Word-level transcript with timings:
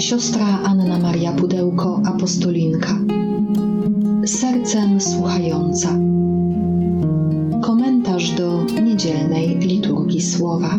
Siostra 0.00 0.62
Anna 0.64 0.98
Maria 0.98 1.32
Pudełko, 1.32 2.00
apostolinka. 2.04 2.98
Sercem 4.26 5.00
słuchająca. 5.00 5.88
Komentarz 7.62 8.30
do 8.30 8.64
niedzielnej 8.82 9.58
liturgii 9.58 10.22
słowa. 10.22 10.78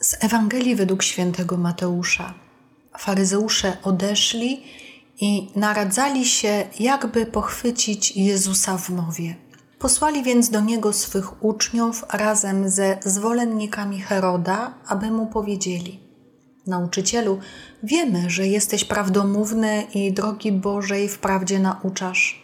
Z 0.00 0.24
Ewangelii 0.24 0.74
według 0.76 1.02
świętego 1.02 1.56
Mateusza. 1.56 2.34
Faryzeusze 3.04 3.76
odeszli 3.82 4.62
i 5.20 5.50
naradzali 5.56 6.24
się, 6.24 6.66
jakby 6.80 7.26
pochwycić 7.26 8.16
Jezusa 8.16 8.78
w 8.78 8.90
mowie. 8.90 9.36
Posłali 9.78 10.22
więc 10.22 10.50
do 10.50 10.60
niego 10.60 10.92
swych 10.92 11.44
uczniów 11.44 12.04
razem 12.12 12.70
ze 12.70 12.98
zwolennikami 13.04 14.00
Heroda, 14.00 14.74
aby 14.86 15.10
mu 15.10 15.26
powiedzieli: 15.26 16.00
Nauczycielu, 16.66 17.38
wiemy, 17.82 18.30
że 18.30 18.46
jesteś 18.46 18.84
prawdomówny 18.84 19.86
i 19.94 20.12
drogi 20.12 20.52
Bożej 20.52 21.08
wprawdzie 21.08 21.58
nauczasz. 21.58 22.42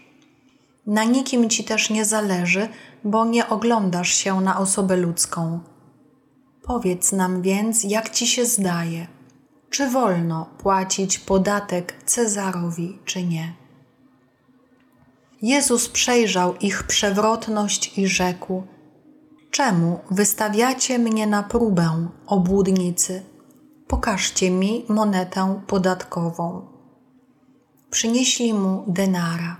Na 0.86 1.04
nikim 1.04 1.50
ci 1.50 1.64
też 1.64 1.90
nie 1.90 2.04
zależy, 2.04 2.68
bo 3.04 3.24
nie 3.24 3.48
oglądasz 3.48 4.14
się 4.14 4.40
na 4.40 4.58
osobę 4.58 4.96
ludzką. 4.96 5.60
Powiedz 6.62 7.12
nam 7.12 7.42
więc, 7.42 7.84
jak 7.84 8.10
ci 8.10 8.26
się 8.26 8.46
zdaje– 8.46 9.06
czy 9.70 9.90
wolno 9.90 10.46
płacić 10.58 11.18
podatek 11.18 12.02
Cezarowi, 12.04 12.98
czy 13.04 13.22
nie. 13.22 13.54
Jezus 15.42 15.88
przejrzał 15.88 16.56
ich 16.56 16.82
przewrotność 16.82 17.98
i 17.98 18.06
rzekł: 18.06 18.62
Czemu 19.50 20.00
wystawiacie 20.10 20.98
mnie 20.98 21.26
na 21.26 21.42
próbę, 21.42 22.08
obłudnicy? 22.26 23.22
Pokażcie 23.86 24.50
mi 24.50 24.84
monetę 24.88 25.60
podatkową. 25.66 26.66
Przynieśli 27.90 28.54
mu 28.54 28.84
denara. 28.86 29.56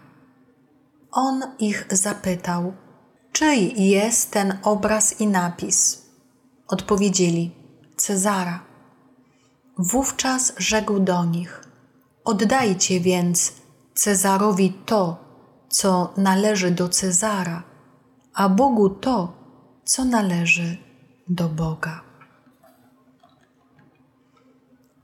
On 1.12 1.42
ich 1.58 1.86
zapytał: 1.91 2.72
Czyj 3.33 3.91
jest 3.91 4.31
ten 4.31 4.58
obraz 4.62 5.20
i 5.20 5.27
napis? 5.27 6.03
Odpowiedzieli: 6.69 7.55
Cezara. 7.97 8.70
Wówczas 9.83 10.53
rzekł 10.56 11.00
do 11.00 11.25
nich: 11.25 11.64
Oddajcie 12.25 13.00
więc 13.00 13.53
Cezarowi 13.95 14.72
to, 14.87 15.25
co 15.69 16.14
należy 16.17 16.70
do 16.70 16.89
Cezara, 16.89 17.62
a 18.34 18.48
Bogu 18.48 18.91
to, 18.91 19.33
co 19.84 20.05
należy 20.05 20.77
do 21.28 21.48
Boga. 21.48 22.00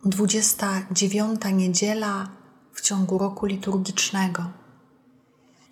29. 0.04 1.40
niedziela 1.52 2.28
w 2.72 2.80
ciągu 2.80 3.18
roku 3.18 3.46
liturgicznego. 3.46 4.44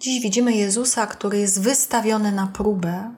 Dziś 0.01 0.23
widzimy 0.23 0.53
Jezusa, 0.53 1.07
który 1.07 1.39
jest 1.39 1.61
wystawiony 1.61 2.33
na 2.33 2.47
próbę 2.47 3.15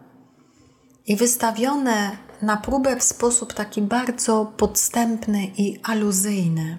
i 1.07 1.17
wystawione 1.17 2.26
na 2.43 2.57
próbę 2.57 2.97
w 2.97 3.03
sposób 3.03 3.53
taki 3.53 3.83
bardzo 3.83 4.53
podstępny 4.57 5.47
i 5.47 5.81
aluzyjny. 5.83 6.79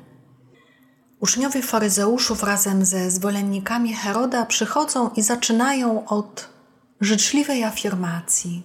Uczniowie 1.20 1.62
faryzeuszów 1.62 2.44
razem 2.44 2.86
ze 2.86 3.12
zwolennikami 3.12 3.94
Heroda 3.94 4.46
przychodzą 4.46 5.10
i 5.10 5.22
zaczynają 5.22 6.08
od 6.08 6.50
życzliwej 7.02 7.64
afirmacji. 7.64 8.64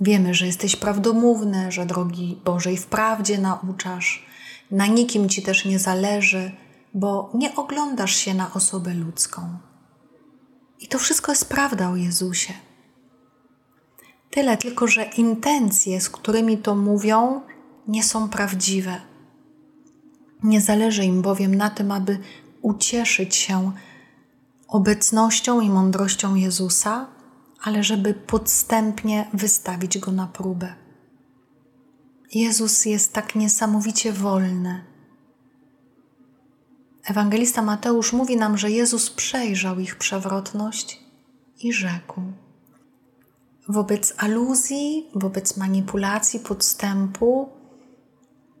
Wiemy, 0.00 0.34
że 0.34 0.46
jesteś 0.46 0.76
prawdomówny, 0.76 1.72
że 1.72 1.86
drogi 1.86 2.40
Bożej 2.44 2.76
wprawdzie 2.76 3.38
nauczasz, 3.38 4.26
na 4.70 4.86
nikim 4.86 5.28
ci 5.28 5.42
też 5.42 5.64
nie 5.64 5.78
zależy, 5.78 6.52
bo 6.94 7.30
nie 7.34 7.56
oglądasz 7.56 8.16
się 8.16 8.34
na 8.34 8.54
osobę 8.54 8.94
ludzką. 8.94 9.58
I 10.80 10.88
to 10.88 10.98
wszystko 10.98 11.32
jest 11.32 11.48
prawda 11.48 11.90
o 11.90 11.96
Jezusie. 11.96 12.52
Tyle 14.30 14.56
tylko, 14.56 14.86
że 14.86 15.04
intencje, 15.04 16.00
z 16.00 16.08
którymi 16.10 16.58
to 16.58 16.74
mówią, 16.74 17.40
nie 17.88 18.04
są 18.04 18.28
prawdziwe. 18.28 19.00
Nie 20.42 20.60
zależy 20.60 21.04
im 21.04 21.22
bowiem 21.22 21.54
na 21.54 21.70
tym, 21.70 21.92
aby 21.92 22.18
ucieszyć 22.62 23.36
się 23.36 23.72
obecnością 24.68 25.60
i 25.60 25.70
mądrością 25.70 26.34
Jezusa, 26.34 27.06
ale 27.62 27.84
żeby 27.84 28.14
podstępnie 28.14 29.28
wystawić 29.32 29.98
go 29.98 30.12
na 30.12 30.26
próbę. 30.26 30.74
Jezus 32.34 32.84
jest 32.84 33.12
tak 33.12 33.34
niesamowicie 33.34 34.12
wolny. 34.12 34.84
Ewangelista 37.04 37.62
Mateusz 37.62 38.12
mówi 38.12 38.36
nam, 38.36 38.58
że 38.58 38.70
Jezus 38.70 39.10
przejrzał 39.10 39.78
ich 39.78 39.96
przewrotność 39.96 41.00
i 41.60 41.72
rzekł: 41.72 42.20
wobec 43.70 44.14
aluzji, 44.16 45.10
wobec 45.14 45.56
manipulacji, 45.56 46.40
podstępu, 46.40 47.48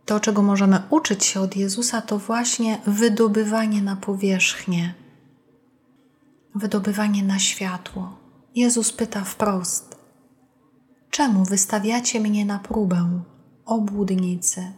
to, 0.04 0.20
czego 0.20 0.42
możemy 0.42 0.82
uczyć 0.90 1.24
się 1.24 1.40
od 1.40 1.56
Jezusa, 1.56 2.02
to 2.02 2.18
właśnie 2.18 2.78
wydobywanie 2.86 3.82
na 3.82 3.96
powierzchnię, 3.96 4.94
wydobywanie 6.54 7.22
na 7.22 7.38
światło. 7.38 8.18
Jezus 8.54 8.92
pyta 8.92 9.24
wprost: 9.24 9.96
Czemu 11.10 11.44
wystawiacie 11.44 12.20
mnie 12.20 12.44
na 12.44 12.58
próbę, 12.58 13.22
obłudnicy? 13.64 14.72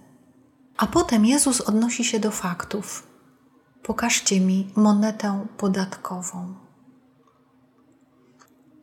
A 0.77 0.87
potem 0.87 1.27
Jezus 1.27 1.61
odnosi 1.61 2.05
się 2.05 2.21
do 2.21 2.31
faktów. 2.31 3.07
Pokażcie 3.83 4.41
mi 4.41 4.71
monetę 4.77 5.47
podatkową. 5.57 6.55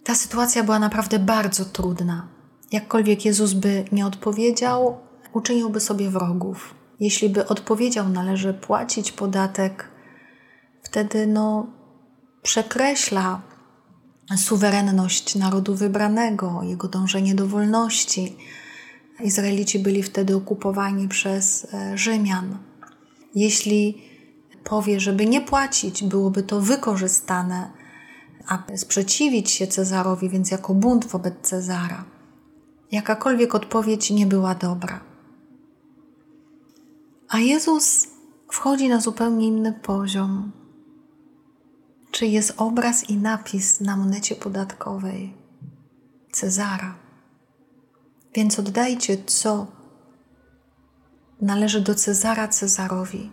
Ta 0.09 0.15
sytuacja 0.15 0.63
była 0.63 0.79
naprawdę 0.79 1.19
bardzo 1.19 1.65
trudna. 1.65 2.27
Jakkolwiek 2.71 3.25
Jezus 3.25 3.53
by 3.53 3.85
nie 3.91 4.05
odpowiedział, 4.05 4.97
uczyniłby 5.33 5.79
sobie 5.79 6.09
wrogów. 6.09 6.75
Jeśli 6.99 7.29
by 7.29 7.47
odpowiedział, 7.47 8.09
należy 8.09 8.53
płacić 8.53 9.11
podatek, 9.11 9.89
wtedy 10.83 11.27
no, 11.27 11.67
przekreśla 12.41 13.41
suwerenność 14.35 15.35
narodu 15.35 15.75
wybranego, 15.75 16.61
jego 16.63 16.87
dążenie 16.87 17.35
do 17.35 17.47
wolności. 17.47 18.37
Izraelici 19.23 19.79
byli 19.79 20.03
wtedy 20.03 20.35
okupowani 20.35 21.07
przez 21.07 21.67
e, 21.73 21.97
Rzymian. 21.97 22.57
Jeśli 23.35 24.01
powie, 24.63 24.99
żeby 24.99 25.25
nie 25.25 25.41
płacić, 25.41 26.03
byłoby 26.03 26.43
to 26.43 26.61
wykorzystane 26.61 27.78
aby 28.47 28.77
sprzeciwić 28.77 29.51
się 29.51 29.67
Cezarowi, 29.67 30.29
więc 30.29 30.51
jako 30.51 30.73
bunt 30.73 31.05
wobec 31.05 31.33
Cezara. 31.41 32.05
Jakakolwiek 32.91 33.55
odpowiedź 33.55 34.11
nie 34.11 34.25
była 34.25 34.55
dobra. 34.55 34.99
A 37.29 37.39
Jezus 37.39 38.07
wchodzi 38.51 38.89
na 38.89 38.99
zupełnie 38.99 39.47
inny 39.47 39.73
poziom. 39.73 40.51
Czy 42.11 42.25
jest 42.25 42.53
obraz 42.57 43.09
i 43.09 43.17
napis 43.17 43.81
na 43.81 43.97
monecie 43.97 44.35
podatkowej 44.35 45.33
Cezara? 46.31 46.95
Więc 48.33 48.59
oddajcie, 48.59 49.23
co 49.25 49.67
należy 51.41 51.81
do 51.81 51.95
Cezara 51.95 52.47
Cezarowi, 52.47 53.31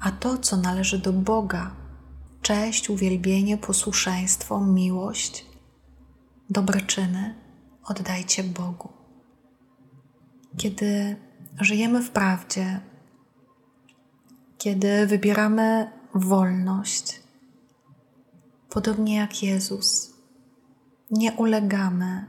a 0.00 0.10
to, 0.10 0.38
co 0.38 0.56
należy 0.56 0.98
do 0.98 1.12
Boga, 1.12 1.79
cześć, 2.42 2.90
uwielbienie, 2.90 3.58
posłuszeństwo, 3.58 4.60
miłość, 4.60 5.46
dobre 6.50 6.80
czyny 6.80 7.34
oddajcie 7.84 8.44
Bogu. 8.44 8.88
Kiedy 10.56 11.16
żyjemy 11.60 12.02
w 12.02 12.10
prawdzie, 12.10 12.80
kiedy 14.58 15.06
wybieramy 15.06 15.90
wolność, 16.14 17.22
podobnie 18.70 19.16
jak 19.16 19.42
Jezus, 19.42 20.14
nie 21.10 21.32
ulegamy 21.32 22.26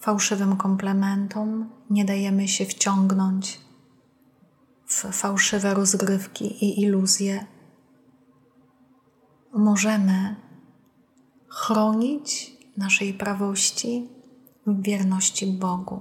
fałszywym 0.00 0.56
komplementom, 0.56 1.70
nie 1.90 2.04
dajemy 2.04 2.48
się 2.48 2.64
wciągnąć 2.64 3.60
w 4.86 4.94
fałszywe 5.12 5.74
rozgrywki 5.74 6.64
i 6.64 6.80
iluzje 6.80 7.46
możemy 9.52 10.36
chronić 11.48 12.56
naszej 12.76 13.14
prawości 13.14 14.08
w 14.66 14.82
wierności 14.82 15.46
Bogu. 15.46 16.00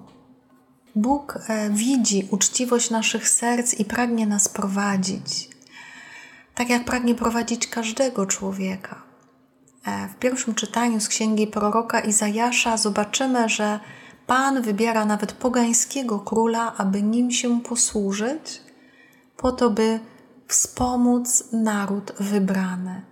Bóg 0.95 1.39
e, 1.47 1.69
widzi 1.69 2.27
uczciwość 2.31 2.89
naszych 2.89 3.29
serc 3.29 3.73
i 3.73 3.85
pragnie 3.85 4.27
nas 4.27 4.49
prowadzić, 4.49 5.49
tak 6.55 6.69
jak 6.69 6.85
pragnie 6.85 7.15
prowadzić 7.15 7.67
każdego 7.67 8.25
człowieka. 8.25 9.03
E, 9.85 10.07
w 10.07 10.15
pierwszym 10.15 10.55
czytaniu 10.55 10.99
z 10.99 11.07
księgi 11.07 11.47
proroka 11.47 11.99
Izajasza 11.99 12.77
zobaczymy, 12.77 13.49
że 13.49 13.79
Pan 14.27 14.61
wybiera 14.61 15.05
nawet 15.05 15.33
pogańskiego 15.33 16.19
króla, 16.19 16.73
aby 16.77 17.01
nim 17.01 17.31
się 17.31 17.61
posłużyć, 17.61 18.61
po 19.37 19.51
to, 19.51 19.69
by 19.69 19.99
wspomóc 20.47 21.43
naród 21.51 22.11
wybrany. 22.19 23.10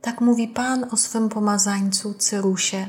Tak 0.00 0.20
mówi 0.20 0.48
Pan 0.48 0.86
o 0.90 0.96
swym 0.96 1.28
pomazańcu 1.28 2.14
Cyrusie. 2.14 2.86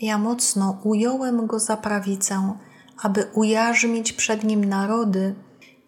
Ja 0.00 0.18
mocno 0.18 0.78
ująłem 0.84 1.46
go 1.46 1.58
za 1.58 1.76
prawicę, 1.76 2.54
aby 3.02 3.26
ujarzmić 3.34 4.12
przed 4.12 4.44
nim 4.44 4.64
narody 4.64 5.34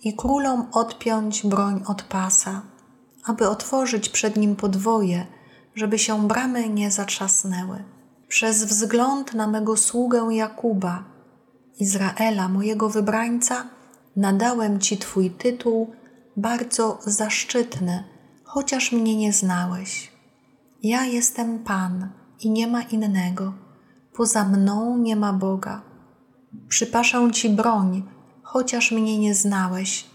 i 0.05 0.17
królom 0.17 0.67
odpiąć 0.73 1.47
broń 1.47 1.82
od 1.87 2.02
pasa, 2.02 2.62
aby 3.25 3.49
otworzyć 3.49 4.08
przed 4.08 4.37
nim 4.37 4.56
podwoje, 4.56 5.26
żeby 5.75 5.99
się 5.99 6.29
bramy 6.29 6.69
nie 6.69 6.91
zatrzasnęły. 6.91 7.85
Przez 8.29 8.64
wzgląd 8.64 9.35
na 9.35 9.46
mego 9.46 9.76
sługę 9.76 10.29
Jakuba, 10.31 11.05
Izraela, 11.79 12.49
mojego 12.49 12.88
wybrańca, 12.88 13.64
nadałem 14.17 14.81
Ci 14.81 14.99
Twój 14.99 15.31
tytuł, 15.31 15.93
bardzo 16.37 16.99
zaszczytny, 17.05 18.05
chociaż 18.44 18.93
mnie 18.93 19.17
nie 19.17 19.32
znałeś. 19.32 20.19
Ja 20.82 21.05
jestem 21.05 21.59
Pan 21.59 22.09
i 22.41 22.50
nie 22.50 22.67
ma 22.67 22.82
innego. 22.82 23.53
Poza 24.12 24.44
mną 24.44 24.99
nie 24.99 25.17
ma 25.17 25.32
Boga. 25.32 25.82
Przypaszę 26.69 27.31
Ci 27.32 27.50
broń, 27.50 28.03
chociaż 28.43 28.93
mnie 28.93 29.19
nie 29.19 29.35
znałeś, 29.35 30.06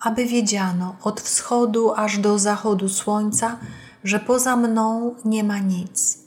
aby 0.00 0.26
wiedziano 0.26 0.96
od 1.02 1.20
wschodu 1.20 1.92
aż 1.94 2.18
do 2.18 2.38
zachodu 2.38 2.88
słońca, 2.88 3.58
że 4.04 4.20
poza 4.20 4.56
mną 4.56 5.14
nie 5.24 5.44
ma 5.44 5.58
nic. 5.58 6.18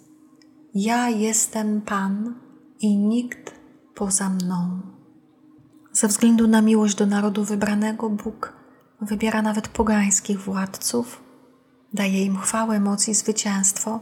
Ja 0.74 1.10
jestem 1.10 1.82
Pan 1.82 2.36
i 2.80 2.98
nikt 2.98 3.54
poza 3.96 4.30
mną. 4.30 4.82
Ze 5.92 6.08
względu 6.08 6.48
na 6.48 6.62
miłość 6.62 6.96
do 6.96 7.06
narodu 7.06 7.44
wybranego, 7.44 8.10
Bóg 8.10 8.54
wybiera 9.02 9.42
nawet 9.42 9.68
pogańskich 9.68 10.42
władców, 10.42 11.25
daje 11.95 12.25
im 12.25 12.38
chwałę, 12.38 12.80
moc 12.80 13.07
i 13.07 13.13
zwycięstwo, 13.13 14.00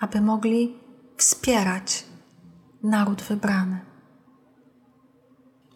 aby 0.00 0.20
mogli 0.20 0.78
wspierać 1.16 2.04
naród 2.82 3.22
wybrany. 3.22 3.80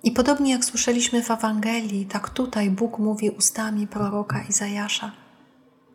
I 0.03 0.13
podobnie 0.13 0.53
jak 0.53 0.65
słyszeliśmy 0.65 1.23
w 1.23 1.31
Ewangelii, 1.31 2.07
tak 2.07 2.31
tutaj 2.31 2.71
Bóg 2.71 2.99
mówi 2.99 3.31
ustami 3.31 3.87
proroka 3.87 4.43
Izajasza: 4.43 5.13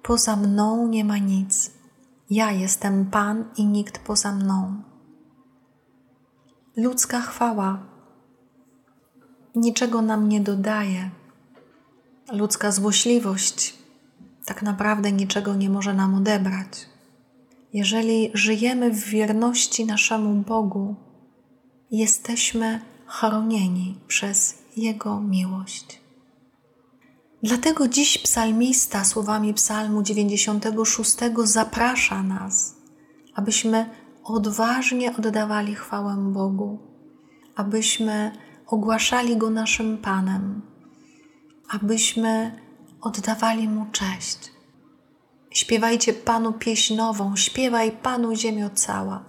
Poza 0.04 0.36
mną 0.36 0.88
nie 0.88 1.06
ma 1.06 1.18
nic. 1.18 1.72
Ja 2.30 2.52
jestem 2.52 3.06
Pan 3.06 3.46
i 3.58 3.66
nikt 3.66 4.00
poza 4.00 4.32
mną. 4.32 4.84
Ludzka 6.78 7.22
chwała 7.22 7.80
niczego 9.56 10.02
nam 10.02 10.30
nie 10.30 10.42
dodaje. 10.42 11.10
Ludzka 12.32 12.72
złośliwość 12.72 13.83
tak 14.46 14.62
naprawdę 14.62 15.12
niczego 15.12 15.56
nie 15.56 15.70
może 15.70 15.94
nam 15.94 16.16
odebrać. 16.16 16.68
Jeżeli 17.74 18.32
żyjemy 18.34 18.92
w 18.92 19.04
wierności 19.04 19.86
naszemu 19.86 20.42
Bogu, 20.42 20.96
jesteśmy 21.92 22.80
chronieni 23.06 24.00
przez 24.08 24.58
Jego 24.78 25.22
miłość. 25.22 26.02
Dlatego 27.44 27.88
dziś 27.88 28.18
psalmista 28.18 29.04
słowami 29.06 29.54
Psalmu 29.54 30.04
96 30.04 31.16
zaprasza 31.44 32.24
nas, 32.24 32.76
abyśmy 33.36 33.90
odważnie 34.24 35.16
oddawali 35.16 35.76
chwałę 35.76 36.16
Bogu, 36.34 36.80
abyśmy 37.56 38.32
ogłaszali 38.68 39.38
Go 39.38 39.50
naszym 39.50 39.98
Panem, 39.98 40.62
abyśmy 41.70 42.60
oddawali 43.04 43.70
Mu 43.70 43.86
cześć. 43.92 44.52
Śpiewajcie 45.50 46.14
Panu 46.14 46.54
pieśń 46.54 46.96
nową, 46.96 47.36
śpiewaj 47.36 47.92
Panu 47.92 48.36
ziemio 48.36 48.70
cała, 48.70 49.26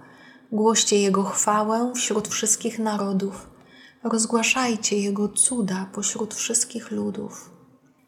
głoście 0.51 1.01
Jego 1.01 1.23
chwałę 1.23 1.91
wśród 1.95 2.27
wszystkich 2.27 2.79
narodów, 2.79 3.49
rozgłaszajcie 4.03 4.99
Jego 4.99 5.29
cuda 5.29 5.89
pośród 5.93 6.33
wszystkich 6.33 6.91
ludów. 6.91 7.51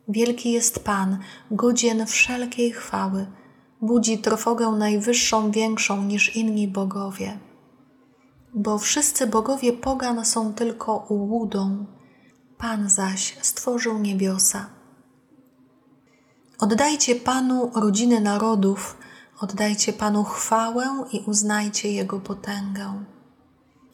Wielki 0.08 0.52
jest 0.52 0.84
Pan, 0.84 1.20
godzien 1.52 2.06
wszelkiej 2.06 2.72
chwały, 2.72 3.28
budzi 3.82 4.18
trwogę 4.18 4.68
najwyższą, 4.68 5.52
większą 5.52 6.04
niż 6.04 6.36
inni 6.36 6.68
bogowie. 6.68 7.40
Bo 8.54 8.78
wszyscy 8.78 9.28
bogowie 9.28 9.74
pogan 9.74 10.26
są 10.26 10.54
tylko 10.54 11.06
ułudą, 11.10 11.86
Pan 12.58 12.90
zaś 12.90 13.38
stworzył 13.42 14.00
niebiosa. 14.00 14.77
Oddajcie 16.60 17.16
Panu 17.16 17.72
rodziny 17.76 18.22
narodów, 18.22 18.98
oddajcie 19.40 19.94
Panu 19.94 20.24
chwałę 20.24 21.06
i 21.12 21.20
uznajcie 21.20 21.92
Jego 21.92 22.20
potęgę. 22.20 23.04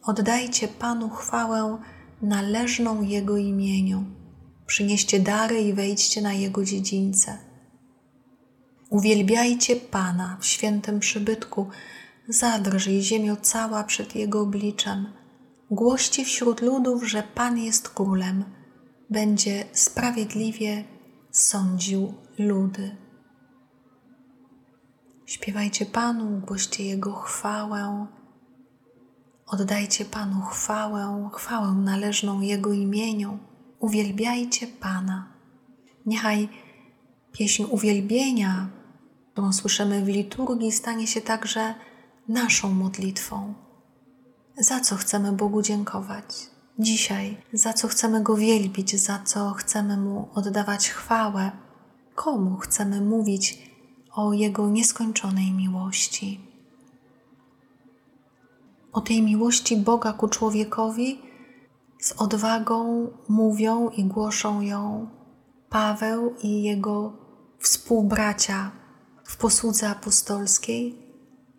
Oddajcie 0.03 0.67
Panu 0.67 1.09
chwałę 1.09 1.77
należną 2.21 3.01
Jego 3.01 3.37
imieniu. 3.37 4.03
Przynieście 4.65 5.19
dary 5.19 5.61
i 5.61 5.73
wejdźcie 5.73 6.21
na 6.21 6.33
Jego 6.33 6.65
dziedzińce. 6.65 7.37
Uwielbiajcie 8.89 9.75
Pana 9.75 10.37
w 10.39 10.45
świętym 10.45 10.99
przybytku, 10.99 11.67
zadrżyj 12.27 13.01
ziemio 13.01 13.35
cała 13.35 13.83
przed 13.83 14.15
Jego 14.15 14.41
obliczem. 14.41 15.07
Głoście 15.71 16.25
wśród 16.25 16.61
ludów, 16.61 17.03
że 17.03 17.23
Pan 17.35 17.57
jest 17.57 17.89
królem, 17.89 18.43
będzie 19.09 19.65
sprawiedliwie 19.73 20.92
sądził 21.33 22.13
ludy. 22.39 22.97
Śpiewajcie 25.25 25.85
Panu, 25.85 26.39
głoście 26.39 26.83
Jego 26.85 27.13
chwałę. 27.13 28.07
Oddajcie 29.47 30.05
Panu 30.05 30.41
chwałę, 30.41 31.29
chwałę 31.33 31.71
należną 31.71 32.41
Jego 32.41 32.73
imieniu. 32.73 33.39
Uwielbiajcie 33.79 34.67
Pana. 34.67 35.27
Niechaj 36.05 36.49
pieśń 37.31 37.63
uwielbienia, 37.69 38.69
którą 39.31 39.53
słyszymy 39.53 40.01
w 40.05 40.07
liturgii, 40.07 40.71
stanie 40.71 41.07
się 41.07 41.21
także 41.21 41.75
naszą 42.27 42.69
modlitwą. 42.73 43.53
Za 44.57 44.79
co 44.79 44.95
chcemy 44.95 45.31
Bogu 45.31 45.61
dziękować? 45.61 46.52
Dzisiaj, 46.79 47.37
za 47.53 47.73
co 47.73 47.87
chcemy 47.87 48.23
Go 48.23 48.35
wielbić, 48.35 49.01
za 49.01 49.19
co 49.19 49.51
chcemy 49.51 49.97
Mu 49.97 50.29
oddawać 50.33 50.89
chwałę, 50.89 51.51
komu 52.15 52.57
chcemy 52.57 53.01
mówić 53.01 53.71
o 54.11 54.33
Jego 54.33 54.69
nieskończonej 54.69 55.51
miłości. 55.51 56.39
O 58.93 59.01
tej 59.01 59.21
miłości 59.21 59.77
Boga 59.77 60.13
ku 60.13 60.27
człowiekowi 60.27 61.21
z 61.99 62.11
odwagą 62.11 63.07
mówią 63.27 63.89
i 63.89 64.03
głoszą 64.03 64.61
ją 64.61 65.09
Paweł 65.69 66.35
i 66.43 66.63
jego 66.63 67.13
współbracia 67.59 68.71
w 69.23 69.37
posłudze 69.37 69.89
apostolskiej 69.89 70.97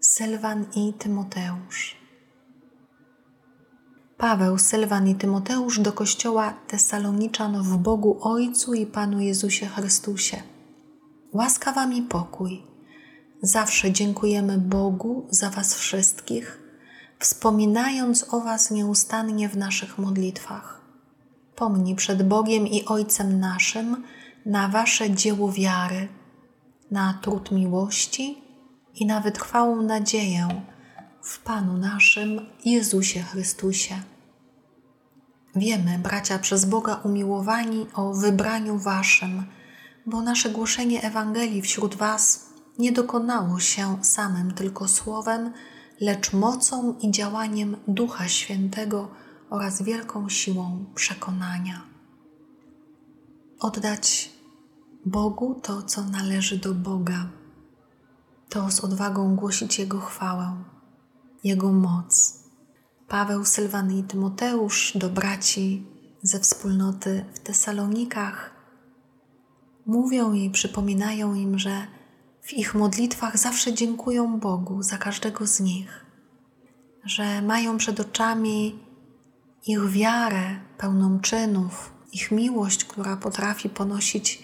Sylwan 0.01 0.67
i 0.77 0.93
Tymoteusz. 0.93 2.04
Paweł, 4.25 4.59
Sylwan 4.59 5.09
i 5.09 5.15
Tymoteusz 5.15 5.81
do 5.81 5.93
kościoła 5.93 6.55
Tesaloniczan 6.69 7.63
w 7.63 7.77
Bogu 7.77 8.19
Ojcu 8.21 8.75
i 8.75 8.87
Panu 8.87 9.21
Jezusie 9.21 9.67
Chrystusie. 9.67 10.43
Łaska 11.33 11.73
Wam 11.73 11.93
i 11.93 12.03
pokój. 12.03 12.63
Zawsze 13.43 13.93
dziękujemy 13.93 14.59
Bogu 14.59 15.27
za 15.31 15.51
Was 15.51 15.75
wszystkich, 15.75 16.59
wspominając 17.19 18.35
o 18.35 18.41
Was 18.41 18.71
nieustannie 18.71 19.49
w 19.49 19.57
naszych 19.57 19.99
modlitwach. 19.99 20.81
Pomnij 21.57 21.95
przed 21.95 22.29
Bogiem 22.29 22.67
i 22.67 22.85
Ojcem 22.85 23.41
naszym 23.41 24.03
na 24.47 24.69
Wasze 24.69 25.11
dzieło 25.11 25.53
wiary, 25.53 26.09
na 26.91 27.19
trud 27.23 27.51
miłości 27.51 28.43
i 28.95 29.07
na 29.07 29.21
wytrwałą 29.21 29.83
nadzieję 29.83 30.49
w 31.23 31.39
Panu 31.39 31.79
naszym 31.79 32.47
Jezusie 32.65 33.23
Chrystusie. 33.23 34.14
Wiemy, 35.57 35.99
bracia, 35.99 36.39
przez 36.39 36.65
Boga 36.65 36.95
umiłowani 36.95 37.87
o 37.95 38.15
wybraniu 38.15 38.79
Waszym, 38.79 39.45
bo 40.07 40.23
nasze 40.23 40.51
głoszenie 40.51 41.03
Ewangelii 41.03 41.63
wśród 41.63 41.95
Was 41.95 42.47
nie 42.79 42.93
dokonało 42.93 43.61
się 43.61 44.05
samym 44.05 44.55
tylko 44.55 44.89
słowem, 44.89 45.53
lecz 46.01 46.33
mocą 46.33 46.95
i 47.01 47.11
działaniem 47.11 47.77
Ducha 47.89 48.29
Świętego 48.29 49.09
oraz 49.51 49.83
wielką 49.83 50.29
siłą 50.29 50.85
przekonania. 50.95 51.83
Oddać 53.61 54.31
Bogu 55.07 55.61
to, 55.63 55.83
co 55.83 56.05
należy 56.05 56.59
do 56.59 56.75
Boga, 56.75 57.29
to 58.49 58.71
z 58.71 58.81
odwagą 58.81 59.37
głosić 59.37 59.79
Jego 59.79 60.01
chwałę, 60.01 60.65
Jego 61.45 61.73
moc. 61.73 62.44
Paweł, 63.09 63.45
Sylwan 63.45 63.93
i 63.93 64.03
Tymoteusz 64.03 64.93
do 64.95 65.09
braci 65.09 65.87
ze 66.23 66.41
wspólnoty 66.41 67.25
w 67.35 67.39
Tesalonikach 67.39 68.55
mówią 69.87 70.33
i 70.33 70.51
przypominają 70.51 71.35
im, 71.35 71.59
że 71.59 71.87
w 72.43 72.53
ich 72.53 72.75
modlitwach 72.75 73.39
zawsze 73.39 73.73
dziękują 73.73 74.41
Bogu 74.41 74.83
za 74.83 74.99
każdego 74.99 75.47
z 75.47 75.61
nich, 75.61 76.05
że 77.05 77.43
mają 77.43 77.79
przed 77.79 78.01
oczami 78.01 78.79
ich 79.67 79.91
wiarę 79.91 80.61
pełną 80.79 81.21
czynów, 81.21 81.93
ich 82.13 82.31
miłość, 82.31 82.85
która 82.85 83.17
potrafi 83.17 83.69
ponosić 83.69 84.43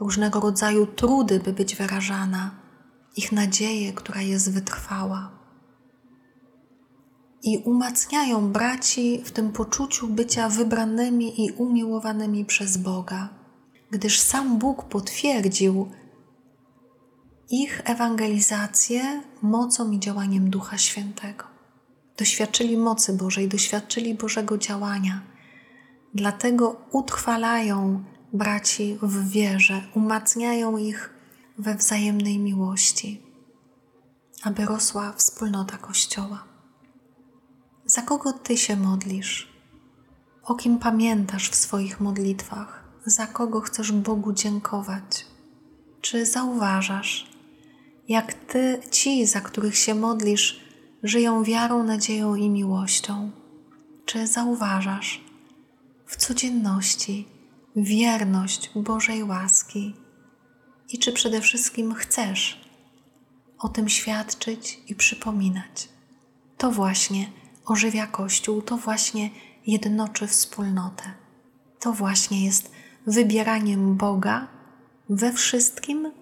różnego 0.00 0.40
rodzaju 0.40 0.86
trudy, 0.86 1.40
by 1.40 1.52
być 1.52 1.76
wyrażana, 1.76 2.50
ich 3.16 3.32
nadzieję, 3.32 3.92
która 3.92 4.20
jest 4.20 4.52
wytrwała. 4.52 5.35
I 7.46 7.58
umacniają 7.58 8.52
braci 8.52 9.22
w 9.24 9.30
tym 9.30 9.52
poczuciu 9.52 10.08
bycia 10.08 10.48
wybranymi 10.48 11.44
i 11.44 11.50
umiłowanymi 11.50 12.44
przez 12.44 12.76
Boga, 12.76 13.28
gdyż 13.90 14.20
sam 14.20 14.58
Bóg 14.58 14.84
potwierdził, 14.84 15.90
ich 17.50 17.82
ewangelizację 17.84 19.22
mocą 19.42 19.90
i 19.90 20.00
działaniem 20.00 20.50
Ducha 20.50 20.78
Świętego. 20.78 21.44
Doświadczyli 22.16 22.76
mocy 22.76 23.12
Bożej, 23.12 23.48
doświadczyli 23.48 24.14
Bożego 24.14 24.58
działania. 24.58 25.22
Dlatego 26.14 26.76
utrwalają 26.92 28.04
braci 28.32 28.98
w 29.02 29.30
wierze, 29.30 29.82
umacniają 29.94 30.76
ich 30.76 31.10
we 31.58 31.74
wzajemnej 31.74 32.38
miłości, 32.38 33.22
aby 34.42 34.64
rosła 34.64 35.12
wspólnota 35.12 35.78
Kościoła. 35.78 36.55
Za 37.88 38.02
kogo 38.02 38.32
Ty 38.32 38.56
się 38.56 38.76
modlisz? 38.76 39.48
O 40.42 40.54
kim 40.54 40.78
pamiętasz 40.78 41.50
w 41.50 41.54
swoich 41.54 42.00
modlitwach? 42.00 42.84
Za 43.04 43.26
kogo 43.26 43.60
chcesz 43.60 43.92
Bogu 43.92 44.32
dziękować? 44.32 45.26
Czy 46.00 46.26
zauważasz, 46.26 47.30
jak 48.08 48.34
Ty, 48.34 48.80
ci, 48.90 49.26
za 49.26 49.40
których 49.40 49.76
się 49.76 49.94
modlisz, 49.94 50.60
żyją 51.02 51.44
wiarą, 51.44 51.82
nadzieją 51.82 52.34
i 52.34 52.50
miłością. 52.50 53.30
Czy 54.04 54.26
zauważasz 54.26 55.24
w 56.06 56.16
codzienności 56.16 57.28
wierność 57.76 58.70
Bożej 58.76 59.24
łaski? 59.24 59.94
I 60.92 60.98
czy 60.98 61.12
przede 61.12 61.40
wszystkim 61.40 61.94
chcesz 61.94 62.60
o 63.58 63.68
tym 63.68 63.88
świadczyć 63.88 64.80
i 64.88 64.94
przypominać? 64.94 65.88
To 66.58 66.70
właśnie 66.70 67.30
ożywia 67.66 68.06
Kościół, 68.06 68.62
to 68.62 68.76
właśnie 68.76 69.30
jednoczy 69.66 70.26
wspólnotę. 70.26 71.02
To 71.80 71.92
właśnie 71.92 72.44
jest 72.44 72.70
wybieraniem 73.06 73.96
Boga 73.96 74.48
we 75.08 75.32
wszystkim 75.32 76.12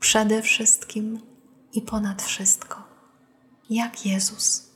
przede 0.00 0.42
wszystkim 0.42 1.20
i 1.72 1.82
ponad 1.82 2.22
wszystko, 2.22 2.82
jak 3.70 4.06
Jezus. 4.06 4.70